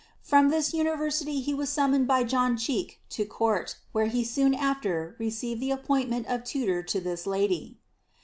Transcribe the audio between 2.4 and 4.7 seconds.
Cheke to court, where he soon